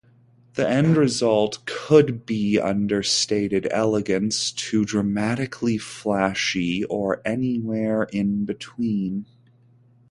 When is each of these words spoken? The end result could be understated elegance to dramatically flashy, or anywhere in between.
The 0.55 0.67
end 0.67 0.97
result 0.97 1.63
could 1.67 2.25
be 2.25 2.59
understated 2.59 3.67
elegance 3.69 4.51
to 4.51 4.83
dramatically 4.83 5.77
flashy, 5.77 6.83
or 6.85 7.21
anywhere 7.23 8.05
in 8.11 8.43
between. 8.45 9.27